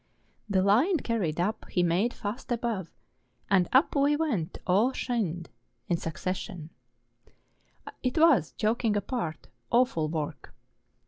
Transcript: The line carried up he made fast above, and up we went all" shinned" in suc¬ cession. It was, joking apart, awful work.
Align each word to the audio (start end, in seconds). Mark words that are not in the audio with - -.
The 0.49 0.63
line 0.63 0.97
carried 0.97 1.39
up 1.39 1.67
he 1.69 1.83
made 1.83 2.11
fast 2.11 2.51
above, 2.51 2.91
and 3.51 3.69
up 3.71 3.95
we 3.95 4.15
went 4.15 4.57
all" 4.65 4.93
shinned" 4.93 5.47
in 5.89 5.97
suc¬ 5.97 6.17
cession. 6.17 6.71
It 8.01 8.17
was, 8.17 8.51
joking 8.53 8.97
apart, 8.97 9.49
awful 9.71 10.09
work. 10.09 10.55